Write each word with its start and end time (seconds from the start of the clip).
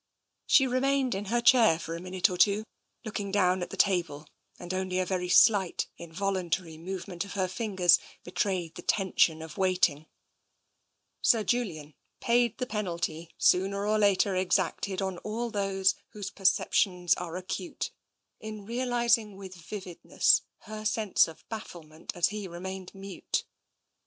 She 0.47 0.65
remained 0.65 1.13
in 1.13 1.25
her 1.25 1.41
chair 1.41 1.77
for 1.77 1.95
a 1.95 2.01
minute 2.01 2.27
or 2.27 2.35
two, 2.35 2.63
looking 3.05 3.31
down 3.31 3.61
at 3.61 3.69
the 3.69 3.77
table, 3.77 4.25
and 4.57 4.73
only 4.73 4.97
a 4.97 5.05
very 5.05 5.29
slight, 5.29 5.85
in 5.95 6.11
voluntary 6.11 6.75
movement 6.75 7.23
of 7.23 7.33
her 7.33 7.47
fingers 7.47 7.99
betrayed 8.23 8.73
the 8.73 8.81
ten 8.81 9.15
sion 9.15 9.43
of 9.43 9.59
waiting. 9.59 10.07
Sir 11.21 11.43
Julian 11.43 11.93
paid 12.19 12.57
the 12.57 12.65
penalty 12.65 13.29
sooner 13.37 13.85
or 13.85 13.99
later 13.99 14.35
exacted 14.35 15.03
of 15.03 15.19
all 15.23 15.51
those 15.51 15.93
whose 16.13 16.31
perceptions 16.31 17.13
are 17.13 17.37
acute, 17.37 17.91
in 18.39 18.65
realising 18.65 19.37
with 19.37 19.53
vividness 19.53 20.41
her 20.61 20.83
sense 20.83 21.27
of 21.27 21.47
bafflement 21.47 22.11
as 22.15 22.29
he 22.29 22.47
remained 22.47 22.91
mute. 22.95 23.45